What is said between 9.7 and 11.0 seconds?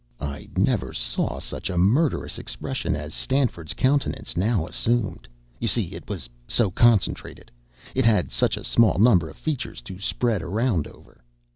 to spread around